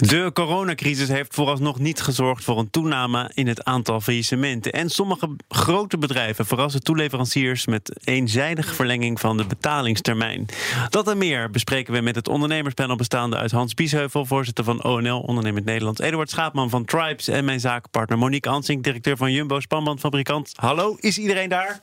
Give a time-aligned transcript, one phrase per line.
[0.00, 4.72] De coronacrisis heeft vooralsnog niet gezorgd voor een toename in het aantal faillissementen.
[4.72, 10.46] En sommige grote bedrijven verrassen toeleveranciers met eenzijdige verlenging van de betalingstermijn.
[10.88, 15.20] Dat en meer bespreken we met het ondernemerspanel bestaande uit Hans Biesheuvel, voorzitter van ONL
[15.20, 20.52] Ondernemend Nederland, Eduard Schaapman van Tribes en mijn zakenpartner Monique Ansing, directeur van Jumbo Spanbandfabrikant.
[20.56, 21.80] Hallo, is iedereen daar?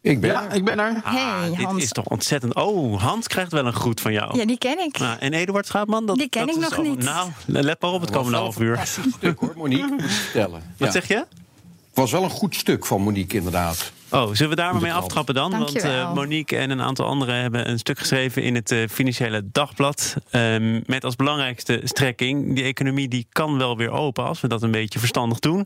[0.00, 1.00] Ik ben Ja, ik ben er.
[1.04, 1.82] Ah, Hey, dit Hans.
[1.82, 2.54] is toch ontzettend.
[2.54, 4.38] Oh, Hans krijgt wel een groet van jou.
[4.38, 4.98] Ja, die ken ik.
[4.98, 6.06] Nou, en Eduard Schaapman?
[6.06, 7.02] Dat, Die ken dat ik nog niet.
[7.02, 8.80] Nou, let maar op het komende half uur.
[9.16, 10.62] Stuk hoor, Monique, moet ik vertellen.
[10.76, 10.90] Wat Ja.
[10.92, 11.14] zeg je?
[11.14, 13.92] Het was wel een goed stuk van Monique, inderdaad.
[14.10, 15.50] Oh, zullen we daar maar mee aftrappen dan?
[15.58, 19.42] Want eh, Monique en een aantal anderen hebben een stuk geschreven in het eh, Financiële
[19.52, 20.14] Dagblad.
[20.30, 24.62] ehm, met als belangrijkste strekking: die economie die kan wel weer open als we dat
[24.62, 25.64] een beetje verstandig doen.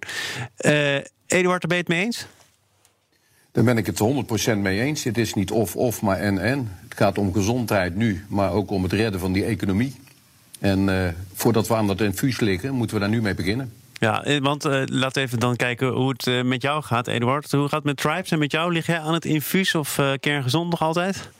[0.56, 0.94] Eh
[1.26, 2.26] Eduard, daar ben je het mee eens?
[3.52, 4.00] Daar ben ik het
[4.54, 5.04] 100% mee eens.
[5.04, 6.70] Het is niet of-of, maar en-en.
[6.88, 9.94] Het gaat om gezondheid nu, maar ook om het redden van die economie.
[10.58, 13.72] En eh, voordat we aan dat infuus liggen, moeten we daar nu mee beginnen.
[13.92, 17.50] Ja, eh, want eh laat even dan kijken hoe het met jou gaat, Eduard.
[17.50, 18.72] Hoe gaat het met Tribes en met jou?
[18.72, 21.30] Lig jij aan het infuus of kerngezond nog altijd?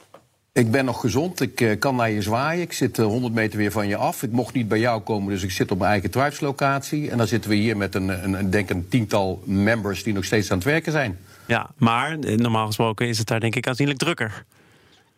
[0.53, 2.61] Ik ben nog gezond, ik kan naar je zwaaien.
[2.61, 4.23] Ik zit eh, 100 meter weer van je af.
[4.23, 7.09] Ik mocht niet bij jou komen, dus ik zit op mijn eigen tribeslocatie.
[7.09, 10.51] En dan zitten we hier met een, een, denk een tiental members die nog steeds
[10.51, 11.17] aan het werken zijn.
[11.45, 14.45] Ja, maar eh, normaal gesproken is het daar denk ik aanzienlijk drukker.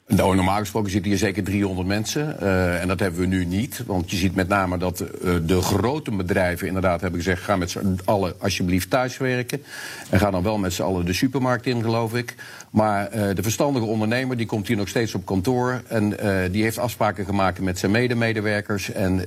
[0.07, 2.39] Nou, normaal gesproken zitten hier zeker 300 mensen.
[2.39, 3.83] eh, en dat hebben we nu niet.
[3.85, 7.43] Want je ziet met name dat eh, de grote bedrijven inderdaad hebben gezegd...
[7.43, 9.63] ga met z'n allen alsjeblieft thuiswerken.
[10.09, 12.35] En ga dan wel met z'n allen de supermarkt in, geloof ik.
[12.69, 15.81] Maar eh, de verstandige ondernemer die komt hier nog steeds op kantoor...
[15.87, 16.09] en
[16.51, 18.91] die heeft afspraken gemaakt met zijn medemedewerkers.
[18.91, 19.23] En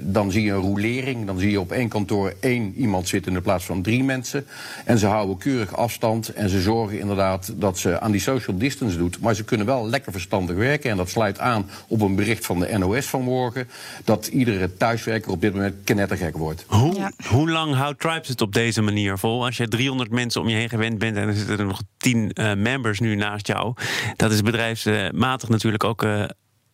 [0.00, 1.26] dan zie je een rolering.
[1.26, 4.46] Dan zie je op één kantoor één iemand zitten in plaats van drie mensen.
[4.84, 6.28] En ze houden keurig afstand.
[6.28, 9.20] En ze zorgen inderdaad dat ze aan die social distance doet.
[9.20, 10.90] Maar ze kunnen wel lekker verstandig werken.
[10.90, 13.68] En dat sluit aan op een bericht van de NOS vanmorgen...
[14.04, 16.64] dat iedere thuiswerker op dit moment knettergek wordt.
[16.66, 17.12] Hoe, Ja.
[17.28, 19.44] hoe lang houdt Tribes het op deze manier vol?
[19.44, 22.32] Als je 300 mensen om je heen gewend bent en er zitten er nog 10
[22.32, 23.74] eh, members nu naast jou,
[24.16, 26.24] dat is bedrijfsmatig natuurlijk ook eh,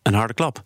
[0.01, 0.61] een harde klap.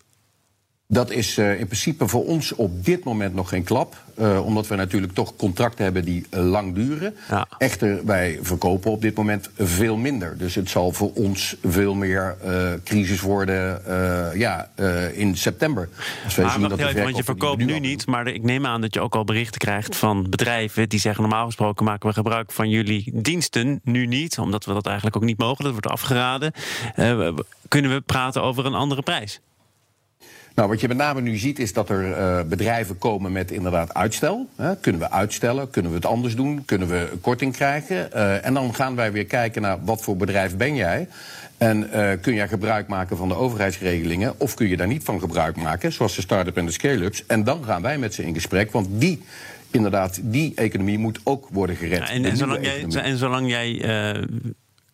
[0.92, 3.96] Dat is eh, in principe voor ons op dit moment nog geen klap.
[4.16, 7.14] eh, omdat we natuurlijk toch contracten hebben die eh, lang duren.
[7.30, 7.46] Ja.
[7.58, 10.38] Echter, wij verkopen op dit moment veel minder.
[10.38, 12.36] Dus het zal voor ons veel meer
[12.84, 13.82] crisis worden
[14.38, 14.70] ja,
[15.12, 15.88] in september.
[16.24, 18.42] Als wij Maar zien dat de even, want je verkoopt nu doen- niet, maar ik
[18.42, 22.08] neem aan dat je ook al berichten krijgt van bedrijven die zeggen normaal gesproken maken
[22.08, 25.72] we gebruik van jullie diensten, nu niet, omdat we dat eigenlijk ook niet mogen, dat
[25.72, 26.52] wordt afgeraden.
[27.68, 29.40] Kunnen we praten over een andere prijs?
[30.54, 33.94] Nou, wat je met name nu ziet is dat er eh, bedrijven komen met inderdaad
[33.94, 34.48] uitstel.
[34.56, 34.76] Hè.
[34.76, 35.70] Kunnen we uitstellen?
[35.70, 36.64] Kunnen we het anders doen?
[36.64, 38.12] Kunnen we een korting krijgen?
[38.12, 41.08] Eh, en dan gaan wij weer kijken naar wat voor bedrijf ben jij?
[41.58, 44.40] En eh, kun jij gebruik maken van de overheidsregelingen?
[44.40, 47.26] Of kun je daar niet van gebruik maken, zoals de start-up en de scale-ups?
[47.26, 49.22] En dan gaan wij met ze in gesprek, want die,
[49.70, 51.98] inderdaad, die economie moet ook worden gered.
[51.98, 53.84] Ja, en, en zolang jij, en zolang jij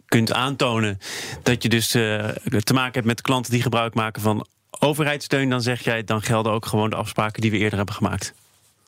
[0.07, 0.99] kunt aantonen
[1.43, 4.47] dat je dus te maken hebt met klanten die gebruik maken van
[4.79, 8.35] overheidssteun, dan zeg jij, dan gelden ook gewoon de afspraken die we eerder hebben gemaakt.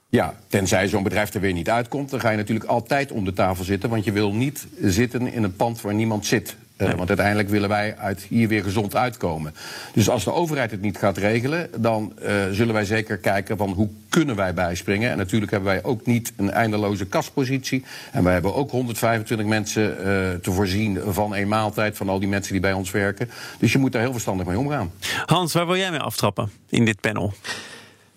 [0.09, 3.33] Ja, tenzij zo'n bedrijf er weer niet uitkomt, dan ga je natuurlijk altijd om de
[3.33, 3.91] tafel zitten.
[3.91, 6.57] Want je wil niet zitten in een pand waar niemand zit.
[6.81, 6.97] Eh, Nee.
[6.97, 9.55] Want uiteindelijk willen wij uit hier weer gezond uitkomen.
[9.93, 13.71] Dus als de overheid het niet gaat regelen, dan eh, zullen wij zeker kijken van
[13.71, 15.11] hoe kunnen wij bijspringen.
[15.11, 17.85] En natuurlijk hebben wij ook niet een eindeloze kaspositie.
[18.13, 20.05] En wij hebben ook 125 mensen eh,
[20.43, 23.31] te voorzien van een maaltijd van al die mensen die bij ons werken.
[23.59, 24.93] Dus je moet daar heel verstandig mee omgaan.
[25.27, 27.33] Hans, waar wil jij mee aftrappen in dit panel?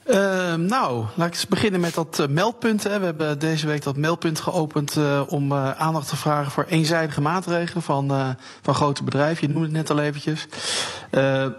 [0.06, 2.84] Eh, nou, laat ik eens beginnen met dat eh, meldpunt.
[2.84, 3.00] Hè.
[3.00, 7.22] We hebben deze week dat meldpunt geopend eh, om eh, aandacht te vragen voor eenzijdige
[7.22, 9.47] maatregelen van, van grote bedrijven.
[9.47, 10.47] Je noemde het net al eventjes.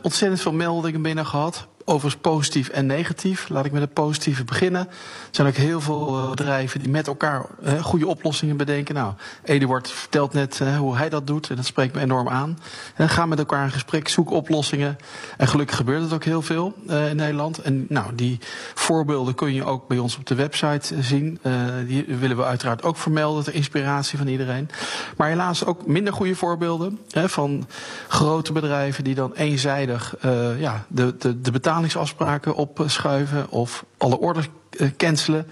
[0.02, 1.66] Ontzettend veel meldingen binnen gehad.
[1.86, 3.48] Overigens positief en negatief.
[3.48, 4.80] Laat ik met het positieve beginnen.
[4.80, 8.94] Er zijn ook heel veel eh, bedrijven die met elkaar eh, goede oplossingen bedenken.
[8.94, 12.58] Nou, Eduard vertelt net eh, hoe hij dat doet en dat spreekt me enorm aan.
[12.96, 14.96] Ga met elkaar in gesprek, zoek oplossingen.
[15.36, 17.58] En gelukkig gebeurt het ook heel veel in Nederland.
[17.58, 18.38] En nou, die
[18.74, 21.40] voorbeelden kun je ook bij ons op de website zien.
[21.86, 24.70] Die willen we uiteraard ook vermelden ter inspiratie van iedereen.
[25.16, 27.66] Maar helaas ook minder goede voorbeelden van
[28.08, 30.14] grote bedrijven die dan eenzijdig
[30.58, 34.48] ja, de, de, de betalingsafspraken opschuiven of alle orders
[34.78, 35.46] uh, cancelen.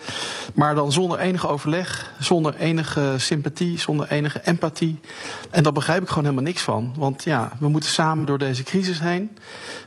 [0.54, 5.00] Maar dan zonder enige overleg, zonder enige sympathie, zonder enige empathie.
[5.50, 6.94] En daar begrijp ik gewoon helemaal niks van.
[6.96, 9.30] Want ja, we moeten samen door deze crisis heen.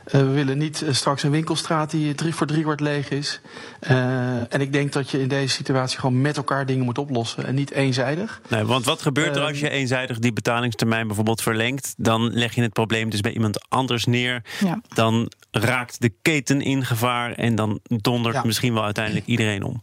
[0.06, 3.40] Uh, we willen niet uh, straks een winkelstraat die drie voor drie wordt leeg is.
[3.80, 7.54] en ik denk dat je in deze situatie gewoon met elkaar dingen moet oplossen en
[7.54, 8.40] niet eenzijdig.
[8.48, 11.94] Nee, want wat gebeurt er als je eenzijdig die betalingstermijn bijvoorbeeld verlengt?
[11.96, 14.42] Dan leg je het probleem dus bij iemand anders neer.
[14.60, 14.80] Ja.
[14.88, 18.42] Dan raakt de keten in gevaar en dan dondert ja.
[18.44, 19.82] misschien wel uiteindelijk iedereen om.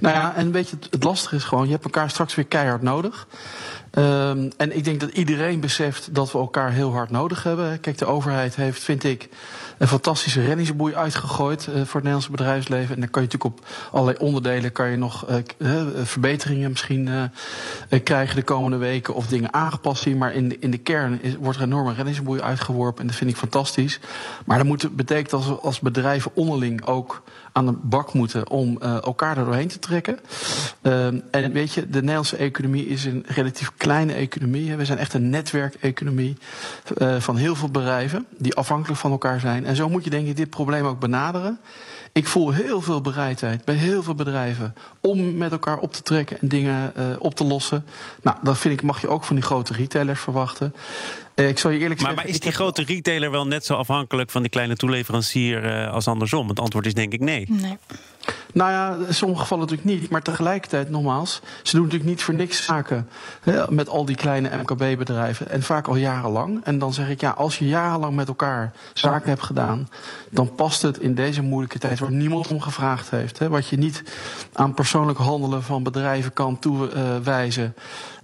[0.00, 2.82] Nou ja, en weet je, het lastige is gewoon, je hebt elkaar straks weer keihard
[2.82, 3.26] nodig.
[3.94, 7.80] Um, en ik denk dat iedereen beseft dat we elkaar heel hard nodig hebben.
[7.80, 9.28] Kijk, de overheid heeft, vind ik,
[9.78, 12.94] een fantastische reddingsboei uitgegooid uh, voor het Nederlandse bedrijfsleven.
[12.94, 15.26] En dan kan je natuurlijk op allerlei onderdelen kan je nog
[15.58, 17.30] uh, verbeteringen misschien
[18.04, 20.18] krijgen de komende weken of dingen aangepast zien.
[20.18, 23.16] Maar in de, in de kern is, wordt er een enorme reddingsboei uitgeworpen en dat
[23.16, 24.00] vind ik fantastisch.
[24.44, 27.22] Maar dat moet, betekent dat we als bedrijven onderling ook
[27.52, 30.18] aan de bak moeten om uh, elkaar er doorheen te trekken.
[30.82, 34.76] Uh, en weet je, de Nederlandse economie is een relatief kleine economie.
[34.76, 36.36] We zijn echt een netwerkeconomie
[36.98, 39.66] uh, van heel veel bedrijven die afhankelijk van elkaar zijn.
[39.66, 41.58] En zo moet je denk ik dit probleem ook benaderen.
[42.12, 46.40] Ik voel heel veel bereidheid bij heel veel bedrijven om met elkaar op te trekken
[46.40, 47.84] en dingen uh, op te lossen.
[48.22, 50.74] Nou, dat vind ik, mag je ook van die grote retailers verwachten.
[51.34, 52.26] Uh, ik zal je eerlijk maar, zeggen.
[52.26, 56.06] Maar is die grote retailer wel net zo afhankelijk van die kleine toeleverancier uh, als
[56.06, 56.48] andersom?
[56.48, 57.46] Het antwoord is denk ik nee.
[57.48, 57.78] Nee.
[58.52, 60.10] Nou ja, in sommige gevallen natuurlijk niet.
[60.10, 63.08] Maar tegelijkertijd, nogmaals, ze doen natuurlijk niet voor niks zaken
[63.40, 65.50] hè, met al die kleine MKB-bedrijven.
[65.50, 66.60] En vaak al jarenlang.
[66.64, 69.88] En dan zeg ik, ja, als je jarenlang met elkaar zaken hebt gedaan,
[70.30, 73.38] dan past het in deze moeilijke tijd waar niemand om gevraagd heeft.
[73.38, 74.02] Hè, wat je niet
[74.52, 77.74] aan persoonlijk handelen van bedrijven kan toewijzen.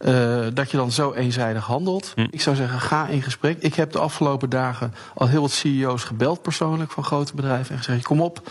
[0.00, 2.12] Uh, dat je dan zo eenzijdig handelt.
[2.14, 2.26] Hm.
[2.30, 3.56] Ik zou zeggen, ga in gesprek.
[3.58, 7.74] Ik heb de afgelopen dagen al heel wat CEO's gebeld persoonlijk van grote bedrijven.
[7.74, 8.50] En gezegd, kom op,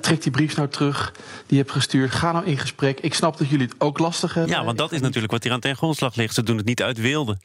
[0.00, 1.12] trek die brief nou terug
[1.46, 2.10] die je hebt gestuurd.
[2.10, 3.00] Ga nou in gesprek.
[3.00, 4.52] Ik snap dat jullie het ook lastig hebben.
[4.52, 6.34] Ja, want dat is natuurlijk wat hier aan ten grondslag ligt.
[6.34, 7.38] Ze doen het niet uit wilde.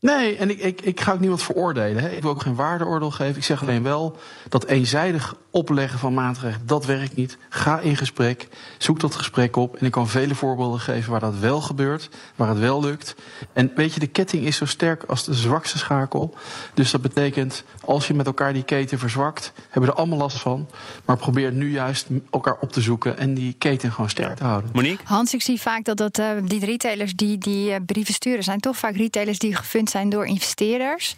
[0.00, 2.02] Nee, en ik, ik, ik ga ook niemand veroordelen.
[2.02, 2.08] Hè.
[2.08, 3.36] Ik wil ook geen waardeoordeel geven.
[3.36, 4.16] Ik zeg alleen wel
[4.48, 7.38] dat eenzijdig opleggen van maatregelen, dat werkt niet.
[7.48, 8.48] Ga in gesprek,
[8.78, 9.76] zoek dat gesprek op.
[9.76, 13.14] En ik kan vele voorbeelden geven waar dat wel gebeurt, waar het wel lukt.
[13.52, 16.34] En weet je, de ketting is zo sterk als de zwakste schakel.
[16.74, 20.40] Dus dat betekent, als je met elkaar die keten verzwakt, hebben we er allemaal last
[20.40, 20.68] van.
[21.04, 24.70] Maar probeer nu juist elkaar op te zoeken en die keten gewoon sterk te houden.
[24.72, 25.04] Monique?
[25.04, 28.60] Hans, ik zie vaak dat, dat uh, die retailers die die uh, brieven sturen, zijn
[28.60, 29.54] toch vaak retailers die
[29.90, 31.14] zijn door investeerders.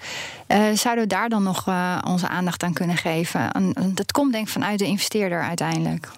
[0.49, 3.53] Uh, zouden we daar dan nog uh, onze aandacht aan kunnen geven?
[3.53, 6.09] En, dat komt denk ik vanuit de investeerder uiteindelijk.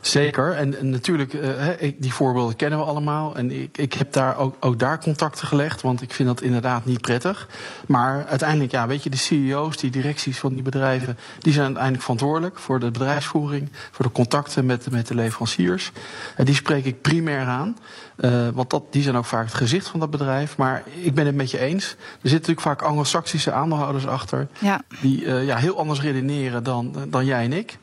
[0.00, 1.66] Zeker, en, en natuurlijk, uh,
[1.98, 3.36] die voorbeelden kennen we allemaal.
[3.36, 6.84] En ik, ik heb daar ook, ook daar contacten gelegd, want ik vind dat inderdaad
[6.84, 7.48] niet prettig.
[7.86, 12.02] Maar uiteindelijk, ja, weet je, de CEO's, die directies van die bedrijven, die zijn uiteindelijk
[12.02, 15.92] verantwoordelijk voor de bedrijfsvoering, voor de contacten met, met de leveranciers.
[16.36, 17.76] En die spreek ik primair aan.
[18.16, 20.56] Uh, want dat, die zijn ook vaak het gezicht van dat bedrijf.
[20.56, 21.84] Maar ik ben het met je eens.
[21.90, 21.96] Er
[22.28, 24.48] zitten natuurlijk vaak Anglo-Saxische aandeelhouders achter.
[24.58, 24.80] Ja.
[25.00, 27.78] Die uh, ja, heel anders redeneren dan, dan jij en ik.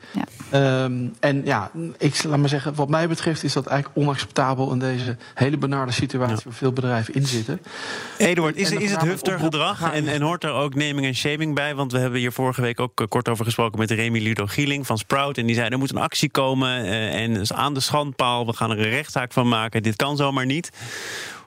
[0.50, 0.82] Ja.
[0.84, 4.78] Um, en ja, ik laat maar zeggen, wat mij betreft is dat eigenlijk onacceptabel in
[4.78, 6.42] deze hele benarde situatie ja.
[6.44, 7.60] waar veel bedrijven in zitten.
[8.18, 11.74] Eduard, is, is het hufter gedrag en, en hoort er ook naming en shaming bij?
[11.74, 14.98] Want we hebben hier vorige week ook kort over gesproken met Remy Ludo Gieling van
[14.98, 15.38] Sprout.
[15.38, 18.70] En die zei, er moet een actie komen uh, en aan de schandpaal, we gaan
[18.70, 19.82] er een rechtszaak van maken.
[19.82, 20.70] Dit kan zomaar niet.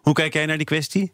[0.02, 1.12] Hoe kijk jij naar die kwestie?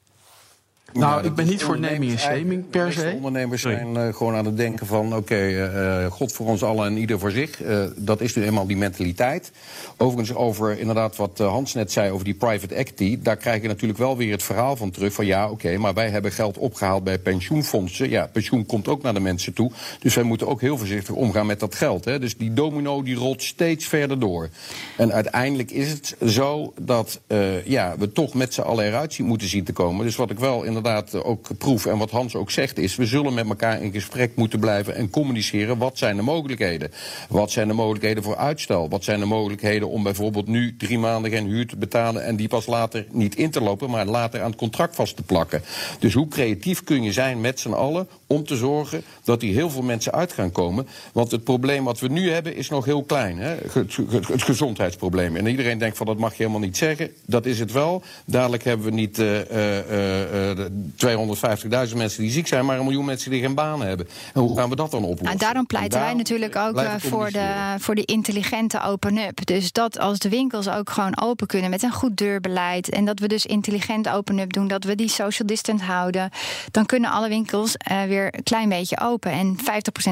[0.94, 3.12] Nou, ik ben niet voor naming en shaming per se.
[3.16, 5.06] ondernemers zijn uh, gewoon aan het denken van...
[5.06, 7.64] oké, okay, uh, God voor ons allen en ieder voor zich.
[7.64, 9.52] Uh, dat is nu eenmaal die mentaliteit.
[9.98, 13.20] Overigens over inderdaad wat Hans net zei over die private equity...
[13.22, 15.26] daar krijg je natuurlijk wel weer het verhaal van terug van...
[15.26, 18.10] ja, oké, okay, maar wij hebben geld opgehaald bij pensioenfondsen.
[18.10, 19.72] Ja, pensioen komt ook naar de mensen toe.
[20.00, 22.06] Dus wij moeten ook heel voorzichtig omgaan met dat geld.
[22.06, 22.20] Hè.
[22.20, 24.50] Dus die domino die rolt steeds verder door.
[24.98, 27.20] En uiteindelijk is het zo dat
[27.64, 30.06] ja, we toch met z'n allen eruit moeten zien te komen.
[30.06, 31.86] Dus wat ik wel inderdaad inderdaad ook proef.
[31.86, 35.10] En wat Hans ook zegt is, we zullen met elkaar in gesprek moeten blijven en
[35.10, 35.78] communiceren.
[35.78, 36.92] Wat zijn de mogelijkheden?
[37.30, 38.90] Wat zijn de mogelijkheden voor uitstel?
[38.90, 42.48] Wat zijn de mogelijkheden om bijvoorbeeld nu drie maanden geen huur te betalen en die
[42.48, 45.62] pas later niet in te lopen, maar later aan het contract vast te plakken?
[46.00, 49.70] Dus hoe creatief kun je zijn met z'n allen om te zorgen dat hier heel
[49.70, 50.88] veel mensen uit gaan komen?
[51.14, 53.38] Want het probleem wat we nu hebben is nog heel klein.
[53.38, 53.56] Hè?
[53.72, 55.36] Het, het, het gezondheidsprobleem.
[55.36, 57.12] En iedereen denkt van dat mag je helemaal niet zeggen.
[57.26, 58.02] Dat is het wel.
[58.26, 63.06] Dadelijk hebben we niet uh, uh, uh, 250.000 mensen die ziek zijn, maar een miljoen
[63.06, 64.08] mensen die geen baan hebben.
[64.34, 65.26] En hoe gaan we dat dan oplossen?
[65.26, 69.46] Nou, daarom pleiten daarom wij natuurlijk ook voor, de, voor die intelligente open-up.
[69.46, 72.90] Dus dat als de winkels ook gewoon open kunnen met een goed deurbeleid.
[72.90, 76.30] En dat we dus intelligent open-up doen, dat we die social distance houden.
[76.72, 77.76] Dan kunnen alle winkels
[78.08, 79.32] weer weer een klein beetje open.
[79.32, 79.62] En 50%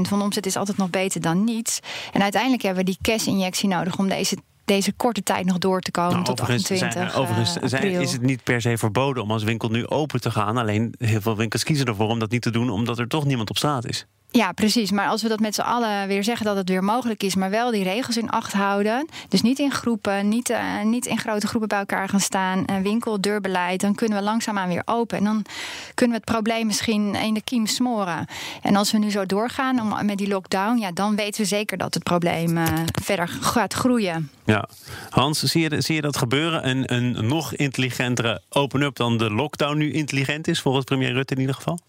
[0.07, 1.79] van de omzet is altijd nog beter dan niets.
[2.13, 5.91] En uiteindelijk hebben we die cash-injectie nodig om deze deze korte tijd nog door te
[5.91, 8.01] komen Nou, tot overigens 28 zijn, overigens eh, zijn- april.
[8.01, 10.57] is het niet per se verboden om als winkel nu open te gaan.
[10.57, 13.49] Alleen heel veel winkels kiezen ervoor om dat niet te doen, omdat er toch niemand
[13.49, 14.05] op straat is.
[14.31, 14.91] Ja, precies.
[14.91, 17.49] Maar als we dat met z'n allen weer zeggen dat het weer mogelijk is, maar
[17.49, 19.07] wel die regels in acht houden.
[19.29, 22.63] Dus niet in groepen, niet, eh, niet in grote groepen bij elkaar gaan staan.
[22.65, 23.81] Een winkel, deurbeleid.
[23.81, 25.17] Dan kunnen we langzaamaan weer open.
[25.17, 25.45] En dan
[25.93, 28.25] kunnen we het probleem misschien in de kiem smoren.
[28.61, 31.77] En als we nu zo doorgaan om, met die lockdown, ja, dan weten we zeker
[31.77, 32.65] dat het probleem eh,
[33.03, 34.31] verder gaat groeien.
[34.45, 34.69] Ja.
[35.09, 36.69] Hans, zie je, zie je dat gebeuren?
[36.69, 41.39] Een, een nog intelligentere open-up dan de lockdown nu intelligent is, volgens premier Rutte in
[41.39, 41.79] ieder geval?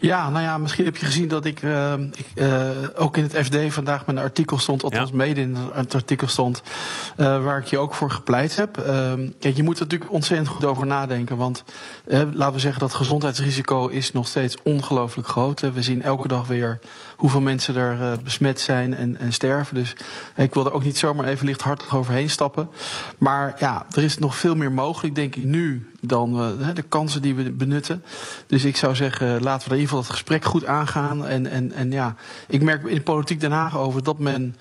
[0.00, 3.36] Ja, nou ja, misschien heb je gezien dat ik, eh, ik eh, ook in het
[3.46, 5.16] FD vandaag met een artikel stond, althans Ja.
[5.16, 6.62] mede in het artikel stond,
[7.16, 8.78] eh, waar ik je ook voor gepleit heb.
[8.78, 11.64] Eh, kijk, je moet er natuurlijk ontzettend goed over nadenken, want
[12.32, 15.60] laten we zeggen dat gezondheidsrisico is nog steeds ongelooflijk groot.
[15.60, 16.78] We zien elke dag weer
[17.16, 19.74] hoeveel mensen er besmet zijn en, en sterven.
[19.74, 19.96] Dus
[20.36, 22.68] ik wil er ook niet zomaar even lichthartig overheen stappen.
[23.18, 26.32] Maar ja, er is nog veel meer mogelijk, denk ik, nu dan
[26.74, 28.04] de kansen die we benutten.
[28.46, 31.26] Dus ik zou zeggen, laten we er in ieder geval het gesprek goed aangaan.
[31.26, 32.14] En, en, en ja,
[32.48, 34.56] ik merk in Politiek Den Haag over dat men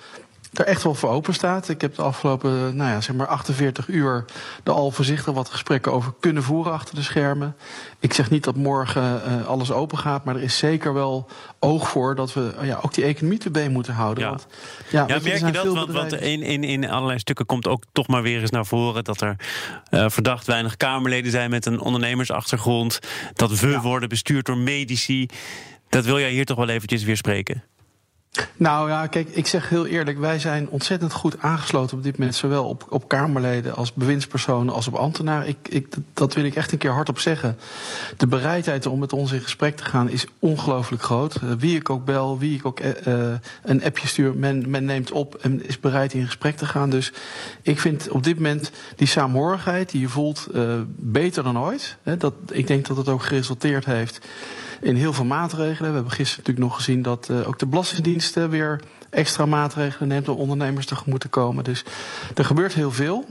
[0.54, 1.70] er echt wel voor open staat.
[1.70, 4.26] Ik heb de afgelopen nou ja, zeg maar 48 uur
[4.64, 7.56] er al voorzichtig wat gesprekken over kunnen voeren achter de schermen.
[8.00, 11.30] Ik zeg niet dat morgen eh, alles open gaat, maar er is zeker wel
[11.60, 14.24] oog voor dat we eh, ja, ook die economie te been moeten houden.
[14.24, 14.30] Ja.
[14.30, 14.48] Want,
[14.90, 15.92] ja, er merk je dat?
[15.92, 19.22] Want, in, in, in allerlei stukken komt ook toch maar weer eens naar voren dat
[19.22, 19.36] er
[19.90, 23.00] eh, verdacht weinig Kamerleden zijn met een ondernemersachtergrond.
[23.34, 25.26] Dat we worden bestuurd door medici.
[25.90, 27.64] Dat wil jij hier toch wel eventjes weer spreken?
[28.58, 32.36] Nou ja, kijk, ik zeg heel eerlijk, wij zijn ontzettend goed aangesloten op dit moment,
[32.36, 35.48] zowel op, op Kamerleden als bewindspersonen als op ambtenaren.
[35.48, 37.58] Ik, ik, dat wil ik echt een keer hardop zeggen.
[38.18, 41.36] De bereidheid om met ons in gesprek te gaan is ongelooflijk groot.
[41.36, 44.86] Eh, wie ik ook bel, wie ik ook eh, eh, een appje stuur, men, men
[44.86, 46.90] neemt op en is bereid in gesprek te gaan.
[46.90, 47.12] Dus
[47.62, 50.48] ik vind op dit moment die saamhorigheid die je voelt
[50.96, 51.98] beter dan ooit.
[52.18, 54.20] Dat, ik denk dat het ook geresulteerd heeft
[54.82, 55.90] in heel veel maatregelen.
[55.90, 60.08] We hebben gisteren natuurlijk nog gezien dat eh, ook de Belastingdienst eh, weer extra maatregelen
[60.08, 61.64] neemt om ondernemers tegemoet te komen.
[61.64, 61.84] Dus
[62.36, 63.26] er gebeurt heel veel.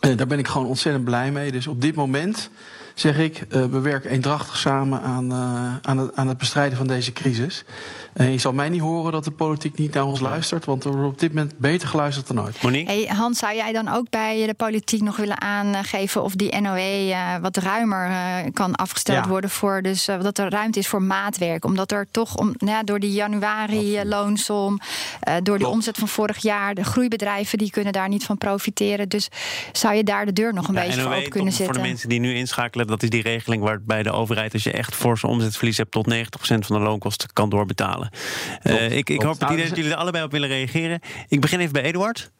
[0.00, 1.52] En daar ben ik gewoon ontzettend blij mee.
[1.52, 2.50] Dus op dit moment
[2.94, 6.86] zeg ik, eh, we werken eendrachtig samen aan, eh, aan, het, aan het bestrijden van
[6.86, 7.64] deze crisis.
[8.12, 10.90] En je zal mij niet horen dat de politiek niet naar ons luistert, want er
[10.92, 12.62] wordt op dit moment beter geluisterd dan ooit.
[12.62, 12.92] Monique?
[12.92, 16.78] Hey, Hans, zou jij dan ook bij de politiek nog willen aangeven of die NOE
[17.12, 19.28] eh, wat ruimer eh, kan afgesteld Ja.
[19.30, 21.64] worden voor dus eh, dat er ruimte is voor maatwerk?
[21.64, 24.78] Omdat er toch om, nou ja, door die januari eh, loonsom,
[25.20, 25.74] eh, door die Klopt.
[25.74, 29.08] omzet van vorig jaar, de groeibedrijven die kunnen daar niet van profiteren.
[29.08, 29.28] Dus
[29.72, 31.82] zou je daar de deur nog een Ja, beetje voor open kunnen voor de zetten?
[31.90, 35.26] mensen die nu inschakelen, dat is die regeling waarbij de overheid, als je echt forse
[35.26, 38.01] omzetverlies hebt, tot 90% van de loonkosten kan doorbetalen.
[38.62, 41.00] Eh, ik ik hoop het Nou, dat jullie er allebei op willen reageren.
[41.28, 42.32] Ik begin even bij Eduard.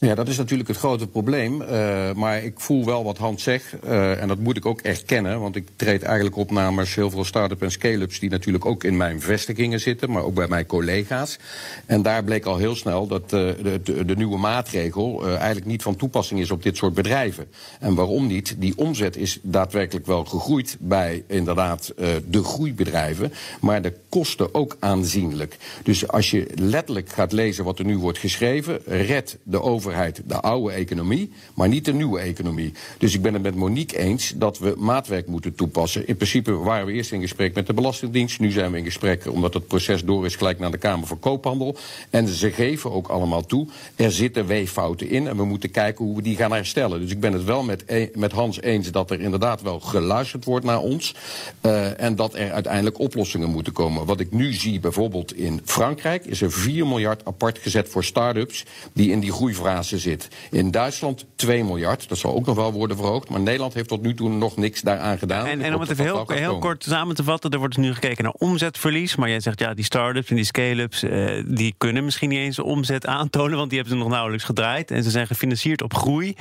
[0.00, 1.62] Ja, dat is natuurlijk het grote probleem.
[1.62, 3.72] eh, maar ik voel wel wat Hans zegt.
[3.84, 5.40] eh, en dat moet ik ook erkennen.
[5.40, 8.18] Want ik treed eigenlijk op namens heel veel start-up en scale-ups...
[8.18, 10.10] die natuurlijk ook in mijn vestigingen zitten.
[10.10, 11.38] Maar ook bij mijn collega's.
[11.86, 15.26] En daar bleek al heel snel dat eh, de, de, de nieuwe maatregel...
[15.28, 17.46] eigenlijk niet van toepassing is op dit soort bedrijven.
[17.80, 18.54] En waarom niet?
[18.58, 20.76] Die omzet is daadwerkelijk wel gegroeid...
[20.80, 21.92] bij inderdaad
[22.28, 23.32] de groeibedrijven.
[23.60, 25.56] Maar de kosten ook aanzienlijk.
[25.82, 28.80] Dus als je letterlijk gaat lezen wat er nu wordt geschreven...
[28.86, 29.86] red de overheid
[30.26, 32.72] de oude economie, maar niet de nieuwe economie.
[32.98, 36.08] Dus ik ben het met Monique eens dat we maatwerk moeten toepassen.
[36.08, 38.40] In principe waren we eerst in gesprek met de Belastingdienst.
[38.40, 41.18] Nu zijn we in gesprek, omdat het proces door is, gelijk naar de Kamer van
[41.18, 41.76] Koophandel.
[42.10, 43.66] En ze geven ook allemaal toe,
[43.96, 45.28] er zitten weeffouten in...
[45.28, 47.00] en we moeten kijken hoe we die gaan herstellen.
[47.00, 50.44] Dus ik ben het wel met, e- met Hans eens dat er inderdaad wel geluisterd
[50.44, 51.14] wordt naar ons...
[51.60, 54.06] eh, en dat er uiteindelijk oplossingen moeten komen.
[54.06, 56.24] Wat ik nu zie bijvoorbeeld in Frankrijk...
[56.24, 59.32] is er 4 miljard apart gezet voor start-ups die in die
[59.82, 60.28] zit.
[60.50, 63.28] In Duitsland 2 miljard, dat zal ook nog wel worden verhoogd...
[63.28, 65.46] maar Nederland heeft tot nu toe nog niks daaraan gedaan.
[65.46, 67.94] En, en om het even heel, heel kort samen te vatten, er wordt dus nu
[67.94, 69.16] gekeken naar omzetverlies.
[69.16, 72.58] Maar jij zegt ja, die start-ups en die scale-ups, eh, die kunnen misschien niet eens
[72.58, 74.90] omzet aantonen, want die hebben ze nog nauwelijks gedraaid.
[74.90, 76.36] En ze zijn gefinancierd op groei.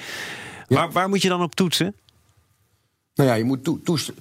[0.67, 1.95] Waar, waar moet je dan op toetsen?
[3.15, 3.69] Nou ja, je moet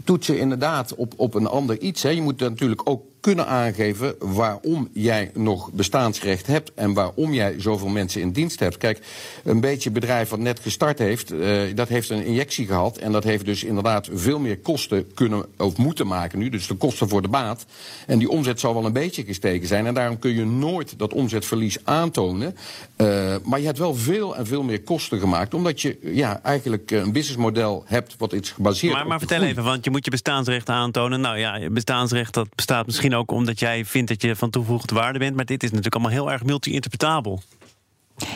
[0.04, 2.02] toetsen inderdaad op, op een ander iets.
[2.02, 2.08] Hè.
[2.08, 7.88] Je moet natuurlijk ook kunnen aangeven waarom jij nog bestaansrecht hebt en waarom jij zoveel
[7.88, 8.76] mensen in dienst hebt.
[8.76, 9.00] Kijk,
[9.44, 13.24] een beetje bedrijf wat net gestart heeft, uh, dat heeft een injectie gehad en dat
[13.24, 16.48] heeft dus inderdaad veel meer kosten kunnen of moeten maken nu.
[16.48, 17.66] Dus de kosten voor de baat.
[18.06, 21.12] En die omzet zal wel een beetje gestegen zijn en daarom kun je nooit dat
[21.12, 22.56] omzetverlies aantonen.
[22.96, 26.90] Uh, maar je hebt wel veel en veel meer kosten gemaakt, omdat je ja, eigenlijk
[26.90, 30.68] een businessmodel hebt wat iets gebaseerd maar, maar vertel even, want je moet je bestaansrecht
[30.68, 31.20] aantonen.
[31.20, 35.18] Nou ja, bestaansrecht dat bestaat misschien ook omdat jij vindt dat je van toegevoegde waarde
[35.18, 35.36] bent.
[35.36, 37.42] Maar dit is natuurlijk allemaal heel erg multi-interpretabel.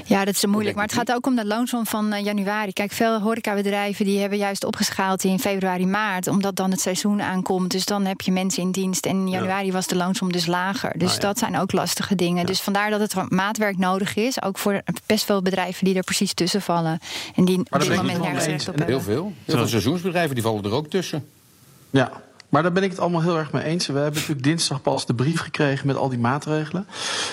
[0.04, 0.76] Ja, dat is moeilijk.
[0.76, 2.72] Maar het gaat ook om de loonsom van uh, januari.
[2.72, 6.26] Kijk, veel horecabedrijven die hebben juist opgeschaald in februari, maart.
[6.26, 7.70] Omdat dan het seizoen aankomt.
[7.70, 9.06] Dus dan heb je mensen in dienst.
[9.06, 9.72] En in januari ja.
[9.72, 10.98] was de loonsom dus lager.
[10.98, 11.20] Dus Ah, ja.
[11.20, 12.40] dat zijn ook lastige dingen.
[12.40, 12.44] Ja.
[12.44, 14.42] Dus vandaar dat het maatwerk nodig is.
[14.42, 16.98] Ook voor best veel bedrijven die er precies tussen vallen.
[17.34, 18.64] En die op dit moment nergens mee recht op eens.
[18.64, 18.86] hebben.
[18.86, 19.32] Heel veel.
[19.44, 21.28] Heel veel seizoensbedrijven die vallen er ook tussen.
[21.90, 23.86] Ja, maar daar ben ik het allemaal heel erg mee eens.
[23.86, 26.86] We hebben natuurlijk dinsdag pas de brief gekregen met al die maatregelen.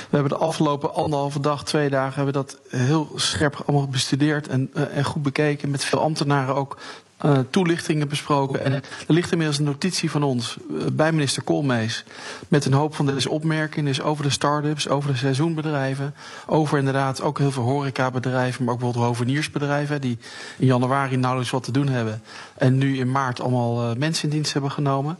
[0.10, 4.70] We hebben de afgelopen anderhalve dag, twee dagen, hebben dat heel scherp allemaal bestudeerd en,
[4.74, 5.72] eh, en goed bekeken.
[5.72, 6.78] Met veel ambtenaren ook
[7.18, 8.64] eh, toelichtingen besproken.
[8.64, 12.04] En er ligt inmiddels een notitie van ons eh, bij minister Koolmees.
[12.48, 13.86] Met een hoop van deze opmerkingen.
[13.86, 16.14] Dus over de start-ups, over de seizoenbedrijven.
[16.46, 20.02] Over inderdaad ook heel veel horecabedrijven, maar ook bijvoorbeeld hoveniersbedrijven.
[20.02, 20.18] Die
[20.58, 22.22] in januari nauwelijks wat te doen hebben.
[22.56, 25.18] En nu in maart allemaal eh, mensen in dienst hebben genomen.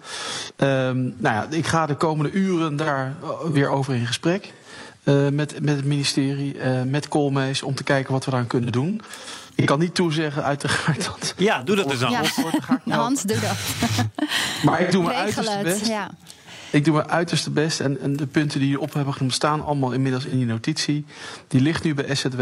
[0.56, 3.16] Ehm, nou ja, ik ga de komende uren daar
[3.52, 4.54] weer over in gesprek.
[5.32, 9.02] met, met het ministerie, met Koolmees, om te kijken wat we daaraan kunnen doen.
[9.58, 11.06] Ik kan niet toezeggen, uiteraard.
[11.06, 12.12] Dat, Ja, doe dat dus dan.
[12.12, 12.22] Ja.
[12.22, 13.58] niet Hans, doe dat.
[14.64, 15.88] maar ik doe mijn uiterste best.
[15.88, 16.10] Ja.
[16.72, 17.80] Ik doe mijn uiterste best.
[17.80, 21.06] En, en de punten die hierop hebben genoemd staan allemaal inmiddels in die notitie.
[21.48, 22.42] Die ligt nu bij SZW.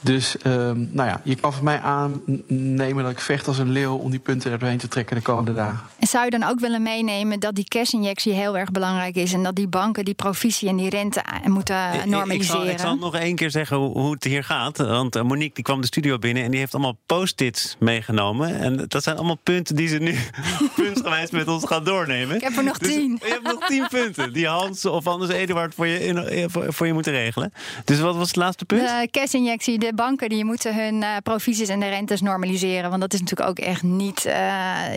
[0.00, 3.94] Dus ehm, nou ja, je kan van mij aannemen dat ik vecht als een leeuw
[3.96, 5.80] om die punten er doorheen te trekken de komende dagen.
[5.98, 9.42] En zou je dan ook willen meenemen dat die cash-injectie heel erg belangrijk is en
[9.42, 12.60] dat die banken die provisie en die rente moeten Ik- ik- Ik, normaliseren?
[12.62, 14.76] zal, ik zal nog één keer zeggen hoe, hoe het hier gaat.
[14.76, 18.58] Want eh, Monique die kwam de studio binnen en die heeft allemaal post-its meegenomen.
[18.58, 20.14] En dat zijn allemaal punten die ze nu
[20.84, 22.36] puntsgewijs met ons gaat doornemen.
[22.36, 23.20] Ik heb er nog Dus tien.
[23.46, 26.92] Nog tien punten die Hans of anders Eduard voor je, in- eh, voor, voor je
[26.92, 27.52] moeten regelen.
[27.84, 28.80] Dus wat was het laatste punt?
[28.80, 32.88] De cash-injectie, de banken die moeten hun eh, provisies en de rentes normaliseren.
[32.90, 34.34] Want dat is natuurlijk ook echt niet eh,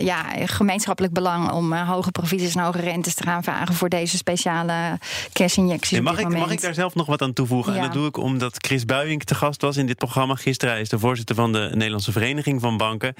[0.00, 4.98] ja, gemeenschappelijk belang om hoge provisies en hoge rentes te gaan vragen voor deze speciale
[5.32, 6.00] cash-injecties.
[6.00, 7.74] Mag, ik, mag ik daar zelf nog wat aan toevoegen?
[7.74, 10.34] En dat doe ik omdat Chris Buijink te gast was in dit programma.
[10.34, 13.14] Gisteren hij is de voorzitter van de Nederlandse Vereniging van Banken.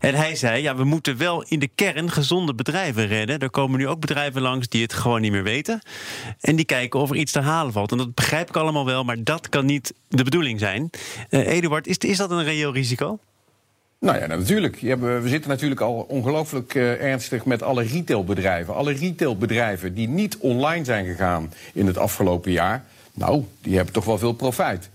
[0.00, 3.38] En hij zei, ja, we moeten wel in de kern gezonde bedrijven redden.
[3.38, 5.80] Er komen nu ook bedrijven langs die het gewoon niet meer weten.
[6.40, 7.90] En die kijken of er iets te halen valt.
[7.90, 10.90] En dat begrijp ik allemaal wel, maar dat kan niet de bedoeling zijn.
[11.28, 13.18] Eh Eduard, is, is dat een reëel risico?
[14.02, 14.80] Nou ja, natuurlijk.
[14.80, 18.74] We zitten natuurlijk al ongelooflijk eh, ernstig met alle retailbedrijven.
[18.74, 22.84] Alle retailbedrijven die niet online zijn gegaan in het afgelopen jaar.
[23.14, 24.90] Nou, die hebben toch wel veel profijt.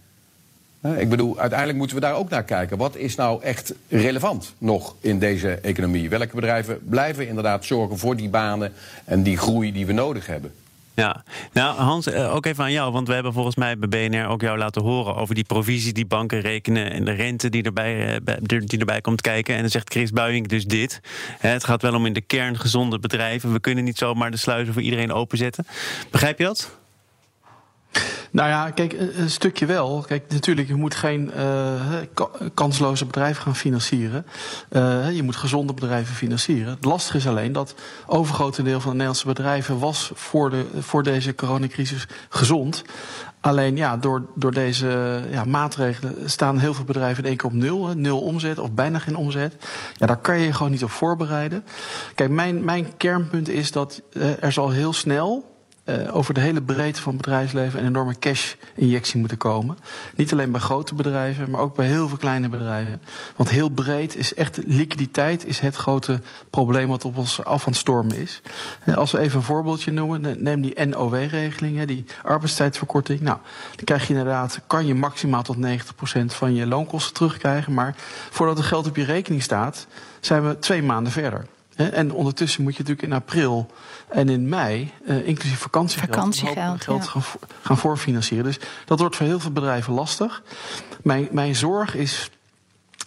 [0.82, 2.78] Ik bedoel, uiteindelijk moeten we daar ook naar kijken.
[2.78, 6.10] Wat is nou echt relevant nog in deze economie?
[6.10, 8.74] Welke bedrijven blijven inderdaad zorgen voor die banen
[9.06, 10.52] en die groei die we nodig hebben?
[10.94, 12.92] Ja, nou Hans, eh, ook even aan jou.
[12.92, 16.06] Want we hebben volgens mij bij BNR ook jou laten horen over die provisies die
[16.06, 19.56] banken rekenen en de rente die erbij, eh, die erbij komt kijken.
[19.56, 21.00] En dan zegt Chris Buijink dus dit.
[21.40, 23.54] Het gaat wel om in de kern gezonde bedrijven.
[23.54, 25.68] We kunnen niet zomaar de sluizen voor iedereen openzetten.
[26.12, 26.78] Begrijp je dat?
[28.32, 30.04] Nou ja, kijk, een, stukje wel.
[30.08, 31.82] Kijk, natuurlijk, je moet geen eh,
[32.14, 34.26] ka- kansloze bedrijven gaan financieren.
[34.70, 36.74] Eh, je moet gezonde bedrijven financieren.
[36.74, 41.04] Het lastige is alleen dat overgrote deel van de Nederlandse bedrijven was voor, de, voor
[41.04, 42.84] deze coronacrisis gezond.
[43.42, 47.56] Alleen ja, door, door deze ja, maatregelen staan heel veel bedrijven in één keer op
[47.56, 47.88] nul.
[47.96, 49.56] Nul omzet of bijna geen omzet.
[49.94, 51.64] Ja, daar kan je je gewoon niet op voorbereiden.
[52.16, 55.56] Kijk, mijn, mijn kernpunt is dat eh, er zal heel snel
[55.88, 59.78] eh, over de hele breedte van het bedrijfsleven een enorme cash-injectie moeten komen.
[60.16, 63.02] Niet alleen bij grote bedrijven, maar ook bij heel veel kleine bedrijven.
[63.36, 67.72] Want heel breed is echt liquiditeit is het grote probleem wat op ons af aan
[67.72, 68.42] het stormen is.
[68.96, 73.20] Als we even een voorbeeldje noemen, ne- neem die NOW-regeling, die arbeidstijdverkorting.
[73.22, 73.38] Nou,
[73.76, 77.74] dan krijg je inderdaad, kan je maximaal tot 90% van je loonkosten terugkrijgen.
[77.74, 77.96] Maar
[78.30, 79.88] voordat het geld op je rekening staat,
[80.20, 81.46] zijn we twee maanden verder.
[81.78, 83.72] En ondertussen moet je natuurlijk in april
[84.10, 87.10] en in mei, eh, inclusief vakantiegeld, Vakantiegeld, geld ja.
[87.10, 88.46] gaan, vo- gaan voorfinancieren.
[88.46, 90.44] Dus dat wordt voor heel veel bedrijven lastig.
[91.04, 92.30] Mijn, mijn zorg is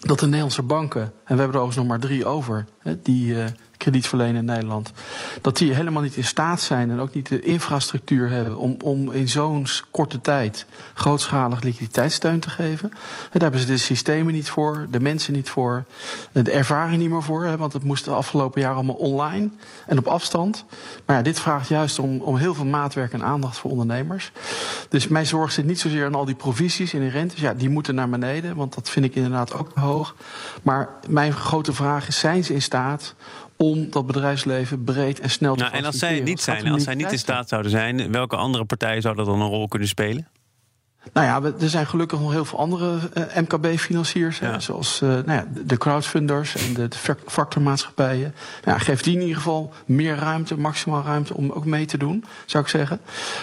[0.00, 2.66] dat de Nederlandse banken, en we hebben er overigens nog maar drie over,
[3.02, 3.36] die
[3.80, 4.92] eh, krediet verlenen in Nederland,
[5.40, 9.12] dat die helemaal niet in staat zijn en ook niet de infrastructuur hebben om, om
[9.12, 12.88] in zo'n korte tijd grootschalig liquiditeitssteun te geven.
[13.32, 15.84] Daar hebben ze de systemen niet voor, de mensen niet voor,
[16.32, 19.50] de ervaring niet meer voor, hè, want het moest de afgelopen jaar allemaal online
[19.86, 20.64] en op afstand.
[21.06, 24.32] Maar ja, dit vraagt juist om, om heel veel maatwerk en aandacht voor ondernemers.
[24.88, 27.40] Dus mijn zorg zit niet zozeer aan al die provisies en die rentes.
[27.40, 30.14] Ja, die moeten naar beneden, want dat vind ik inderdaad ook hoog.
[30.62, 33.14] Maar mijn grote vraag is: zijn ze in staat
[33.62, 36.82] om dat bedrijfsleven breed en snel te nou, En als zij het niet zijn, als
[36.82, 40.28] zij niet in staat zouden zijn, welke andere partijen zouden dan een rol kunnen spelen?
[41.12, 44.40] Nou ja, er zijn gelukkig nog heel veel andere uh, MKB-financiers.
[44.58, 48.34] Zoals uh, nou ja, de crowdfunders en de, de factormaatschappijen.
[48.64, 51.98] Nou, ja, geeft die in ieder geval meer ruimte, maximaal ruimte om ook mee te
[51.98, 53.00] doen, zou ik zeggen.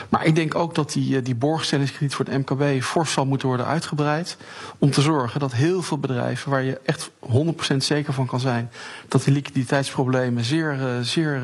[0.09, 3.47] Maar ik denk ook dat die, uh, die borgstellingskrediet voor het MKB fors zal moeten
[3.47, 4.37] worden uitgebreid.
[4.77, 7.09] Om te zorgen dat heel veel bedrijven, waar je echt
[7.73, 8.71] 100% zeker van kan zijn
[9.07, 11.41] dat die liquiditeitsproblemen zeer, zeer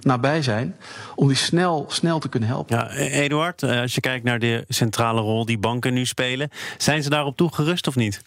[0.00, 0.76] nabij zijn,
[1.14, 2.76] om die snel, snel te kunnen helpen.
[2.76, 6.50] Ja, Eduard, als je kijkt naar de centrale rol die banken nu spelen.
[6.78, 8.20] Zijn ze daarop toegerust of niet?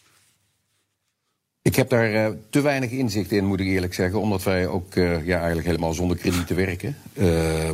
[1.62, 4.22] Ik heb daar uh, te weinig inzicht in, moet ik eerlijk zeggen.
[4.22, 6.98] Omdat wij ook uh, ja, eigenlijk helemaal zonder kredieten werken.
[7.14, 7.70] Uh,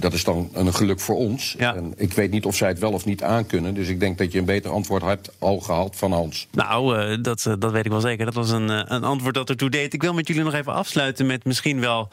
[0.00, 1.54] dat is dan een geluk voor ons.
[1.58, 1.74] Ja.
[1.74, 3.74] En ik weet niet of zij het wel of niet aankunnen.
[3.74, 6.48] Dus ik denk dat je een beter antwoord hebt al gehad van Hans.
[6.50, 8.24] Nou, dat, dat weet ik wel zeker.
[8.24, 9.94] Dat was een, een antwoord dat ertoe deed.
[9.94, 12.08] Ik wil met jullie nog even afsluiten met misschien wel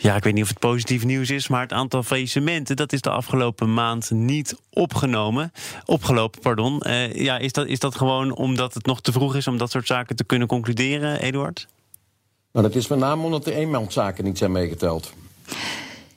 [0.00, 3.00] ja, ik weet niet of het positief nieuws is, maar het aantal faillissementen dat is
[3.00, 5.52] de afgelopen maand niet opgenomen,
[5.84, 6.40] opgelopen.
[6.40, 6.82] Pardon.
[6.86, 9.70] Uh, ja, is, dat, is dat gewoon omdat het nog te vroeg is om dat
[9.70, 11.66] soort zaken te kunnen concluderen, Eduard?
[12.52, 15.12] Nou, dat is met name omdat de eenmanszaken niet zijn meegeteld.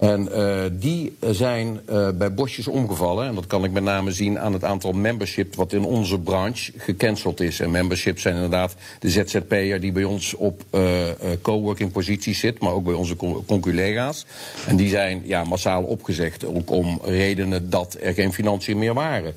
[0.01, 3.27] En uh, die zijn uh, bij bosjes omgevallen.
[3.27, 6.71] En dat kan ik met name zien aan het aantal membership wat in onze branche
[6.77, 7.59] gecanceld is.
[7.59, 10.81] En membership zijn inderdaad de ZZP'er die bij ons op uh,
[11.41, 14.25] coworking posities zit, maar ook bij onze conculega's.
[14.67, 19.33] En die zijn ja, massaal opgezegd, ook om redenen dat er geen financiën meer waren.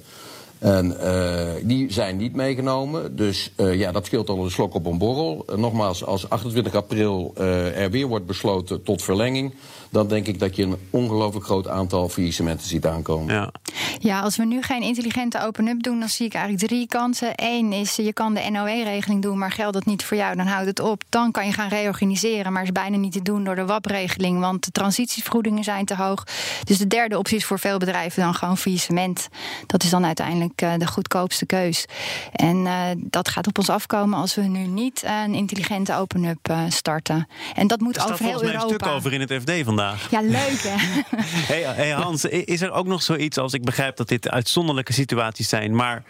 [0.58, 3.16] En uh, die zijn niet meegenomen.
[3.16, 5.44] Dus uh, ja, dat scheelt al een slok op een borrel.
[5.50, 9.52] Uh, nogmaals, als 28 april er weer wordt besloten tot verlenging
[9.94, 13.34] dan denk ik dat je een ongelooflijk groot aantal faillissementen ziet aankomen.
[13.34, 13.50] Ja.
[13.98, 17.32] ja, als we nu geen intelligente open-up doen, dan zie ik eigenlijk drie kansen.
[17.34, 20.66] Eén is, je kan de NOE-regeling doen, maar geldt dat niet voor jou, dan houdt
[20.66, 21.02] het op.
[21.08, 24.64] Dan kan je gaan reorganiseren, maar is bijna niet te doen door de WAP-regeling, want
[24.64, 26.26] de transitievergoedingen zijn te hoog.
[26.64, 29.28] Dus de derde optie is voor veel bedrijven dan gewoon faillissement.
[29.66, 31.84] Dat is dan uiteindelijk uh, de goedkoopste keus.
[32.32, 36.64] En uh, dat gaat op ons afkomen als we nu niet een intelligente open-up uh,
[36.68, 37.28] starten.
[37.54, 38.48] En dat moet over heel Europa.
[38.48, 40.10] Er een stuk over in het FD vandaag.
[40.10, 41.02] Ja, leuk hè.
[41.54, 45.48] hey, hey Hans, is er ook nog zoiets als ik begrijp dat dit uitzonderlijke situaties
[45.48, 46.02] zijn, maar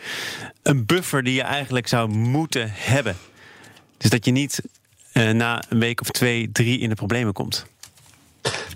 [0.62, 3.16] een buffer die je eigenlijk zou moeten hebben?
[3.96, 4.62] Dus dat je niet
[5.12, 7.66] uh, na een week of twee, drie in de problemen komt.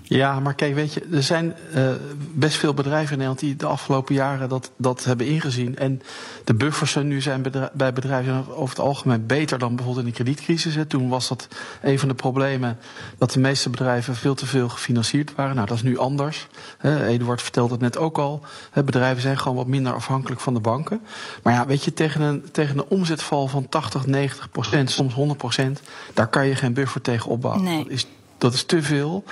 [0.09, 1.89] Ja, maar kijk, weet je, er zijn uh,
[2.33, 5.77] best veel bedrijven in Nederland die de afgelopen jaren dat, dat hebben ingezien.
[5.77, 6.01] En
[6.43, 10.75] de buffers nu zijn bij bedrijven over het algemeen beter dan bijvoorbeeld in de kredietcrisis.
[10.75, 10.85] Hè.
[10.85, 11.47] Toen was dat
[11.81, 12.77] een van de problemen
[13.17, 15.55] dat de meeste bedrijven veel te veel gefinancierd waren.
[15.55, 16.47] Nou, dat is nu anders.
[16.77, 17.05] Hè.
[17.05, 18.41] Eduard vertelde het net ook al.
[18.71, 21.01] Hè, bedrijven zijn gewoon wat minder afhankelijk van de banken.
[21.43, 25.39] Maar ja, weet je, tegen een, tegen een omzetval van 80, 90 procent, soms 100
[25.39, 25.81] procent,
[26.13, 27.63] daar kan je geen buffer tegen opbouwen.
[27.63, 27.83] Nee.
[27.83, 29.23] Dat, is, dat is te veel.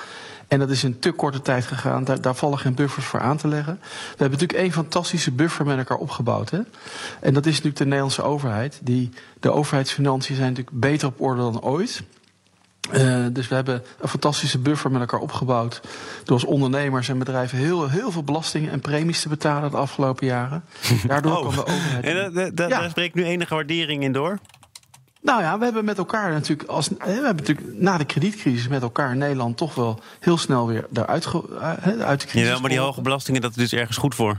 [0.47, 2.03] En dat is in te korte tijd gegaan.
[2.03, 3.79] Daar, daar, vallen geen buffers voor aan te leggen.
[3.81, 6.49] We hebben natuurlijk één fantastische buffer met elkaar opgebouwd.
[6.49, 6.59] Hè?
[7.19, 8.79] En dat is natuurlijk de Nederlandse overheid.
[8.83, 12.03] Die, de overheidsfinanciën zijn natuurlijk beter op orde dan ooit.
[12.93, 15.81] Uh, dus we hebben een fantastische buffer met elkaar opgebouwd.
[16.23, 20.25] Door als ondernemers en bedrijven heel, heel veel belastingen en premies te betalen de afgelopen
[20.25, 20.63] jaren.
[21.07, 21.41] Daardoor oh.
[21.41, 22.03] kan de overheid.
[22.03, 22.67] En uh, ja.
[22.67, 24.39] daar spreekt nu enige waardering in door?
[25.27, 28.81] Nou ja, we hebben met elkaar natuurlijk, als, we hebben natuurlijk na de kredietcrisis met
[28.81, 31.27] elkaar in Nederland toch wel heel snel weer daaruit
[31.99, 32.49] uit de crisis.
[32.49, 34.37] Ja, maar die hoge belastingen, dat is dus ergens goed voor.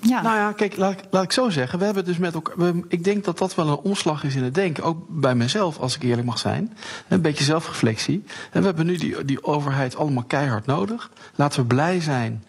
[0.00, 0.22] Ja.
[0.22, 1.78] Nou ja, kijk, laat, laat ik zo zeggen.
[1.78, 2.56] We hebben dus met elkaar.
[2.56, 4.84] We, ik denk dat dat wel een omslag is in het denken.
[4.84, 6.76] Ook bij mezelf, als ik eerlijk mag zijn.
[7.08, 8.24] Een beetje zelfreflectie.
[8.52, 11.10] En we hebben nu die, die overheid allemaal keihard nodig.
[11.34, 12.44] Laten we blij zijn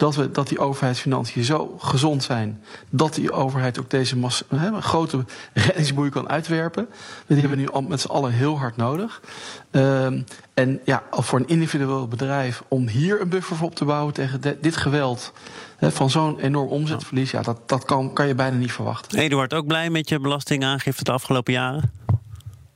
[0.00, 2.62] dat, we, dat die overheidsfinanciën zo gezond zijn.
[2.90, 6.88] dat die overheid ook deze mas, hè, grote reddingsboei kan uitwerpen.
[7.26, 9.20] Die hebben we nu met z'n allen heel hard nodig.
[9.70, 14.14] Um, en ja, voor een individueel bedrijf om hier een buffer voor op te bouwen
[14.14, 15.32] tegen dit geweld.
[15.80, 19.18] Van zo'n enorm omzetverlies, ja, dat, dat kan, kan je bijna niet verwachten.
[19.18, 21.92] Eduard, ook blij met je belastingaangifte de afgelopen jaren?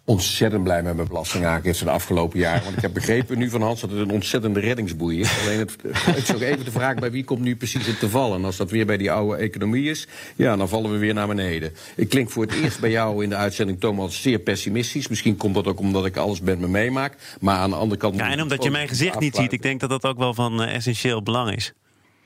[0.05, 2.63] Ontzettend blij met mijn belastingaangifte de afgelopen jaren.
[2.63, 5.41] Want ik heb begrepen nu van Hans dat het een ontzettende reddingsboei is.
[5.43, 8.09] Alleen het, het is ook even de vraag bij wie komt nu precies in te
[8.09, 8.39] vallen.
[8.39, 11.27] En als dat weer bij die oude economie is, ja, dan vallen we weer naar
[11.27, 11.73] beneden.
[11.97, 15.09] Ik klink voor het eerst bij jou in de uitzending, Thomas, zeer pessimistisch.
[15.09, 17.17] Misschien komt dat ook omdat ik alles met me meemaak.
[17.41, 18.17] Maar aan de andere kant...
[18.17, 19.53] Ja, en omdat je mijn gezicht niet ziet.
[19.53, 21.73] Ik denk dat dat ook wel van uh, essentieel belang is.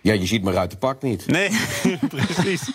[0.09, 1.27] Ja, je ziet me uit de pak niet.
[1.27, 1.49] Nee,
[2.35, 2.71] precies.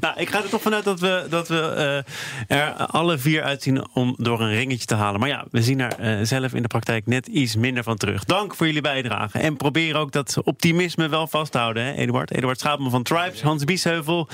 [0.00, 2.04] nou, ik ga er toch vanuit dat we, dat we
[2.48, 5.20] uh, er alle vier uitzien om door een ringetje te halen.
[5.20, 8.24] Maar ja, we zien er uh, zelf in de praktijk net iets minder van terug.
[8.24, 9.38] Dank voor jullie bijdrage.
[9.38, 12.30] En probeer ook dat optimisme wel vasthouden, hè, Eduard?
[12.30, 14.28] Eduard Schaapman van Tribes, Hans Biesheuvel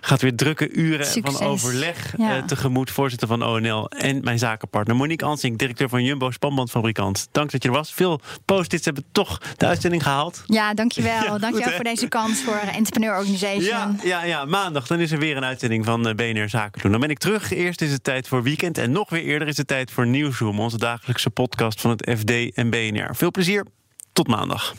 [0.00, 1.36] gaat weer drukke uren Succes.
[1.36, 2.36] van overleg Ja.
[2.36, 2.90] uh, tegemoet.
[2.90, 7.28] Voorzitter van ONL en mijn zakenpartner Monique Ansing, directeur van Jumbo, spanbandfabrikant.
[7.32, 7.92] Dank dat je er was.
[7.92, 10.42] Veel post-its hebben toch de uitzending gehaald.
[10.46, 11.12] Ja, dankjewel.
[11.24, 11.74] Ja, goed, dankjewel hè?
[11.74, 13.62] voor deze kans voor Entrepreneur Organization.
[13.62, 16.90] Ja, ja, ja, maandag dan is er weer een uitzending van eh, BNR Zaken doen.
[16.90, 17.52] Dan ben ik terug.
[17.52, 18.78] Eerst is het tijd voor weekend.
[18.78, 22.54] En nog weer eerder is het tijd voor Nieuwsroom, onze dagelijkse podcast van het FD
[22.54, 23.16] en BNR.
[23.16, 23.66] Veel plezier.
[24.12, 24.74] Tot maandag.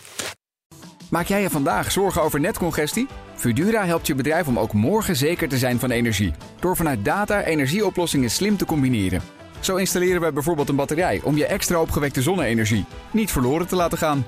[1.10, 3.08] Maak jij je vandaag zorgen over netcongestie?
[3.36, 6.34] Fudura helpt je bedrijf om ook morgen zeker te zijn van energie.
[6.60, 9.21] Door vanuit data energieoplossingen slim te combineren.
[9.60, 13.97] Zo installeren wij bijvoorbeeld een batterij om je extra opgewekte zonne-energie niet verloren te laten
[13.97, 14.25] gaan.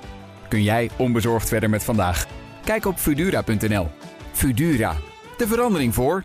[0.49, 2.27] Kun jij onbezorgd verder met vandaag?
[2.67, 3.87] Kijk op Fudura.nl.
[4.31, 4.95] Fudura,
[5.37, 6.23] de verandering voor